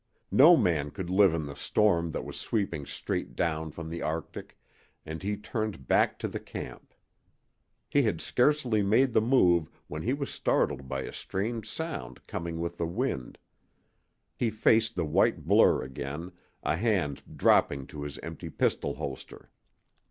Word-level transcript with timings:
No 0.31 0.57
man 0.57 0.89
could 0.89 1.11
live 1.11 1.31
in 1.31 1.45
the 1.45 1.55
storm 1.55 2.09
that 2.11 2.25
was 2.25 2.35
sweeping 2.39 2.87
straight 2.87 3.35
down 3.35 3.69
from 3.69 3.87
the 3.87 4.01
Arctic, 4.01 4.57
and 5.05 5.21
he 5.21 5.37
turned 5.37 5.87
back 5.87 6.17
to 6.17 6.27
the 6.27 6.39
camp. 6.39 6.95
He 7.87 8.01
had 8.01 8.19
scarcely 8.19 8.81
made 8.81 9.13
the 9.13 9.21
move 9.21 9.69
when 9.87 10.01
he 10.01 10.13
was 10.13 10.31
startled 10.31 10.87
by 10.89 11.01
a 11.01 11.13
strange 11.13 11.69
sound 11.69 12.25
coming 12.25 12.59
with 12.59 12.79
the 12.79 12.87
wind. 12.87 13.37
He 14.35 14.49
faced 14.49 14.95
the 14.95 15.05
white 15.05 15.45
blur 15.45 15.83
again, 15.83 16.31
a 16.63 16.77
hand 16.77 17.21
dropping 17.37 17.85
to 17.93 18.01
his 18.01 18.17
empty 18.23 18.49
pistol 18.49 18.95
holster. 18.95 19.51